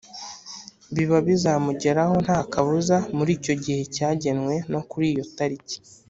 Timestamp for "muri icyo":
3.17-3.53